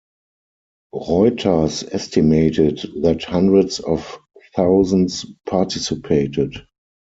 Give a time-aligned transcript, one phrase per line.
[0.95, 4.17] Reuters estimated that hundreds of
[4.55, 6.55] thousands participated.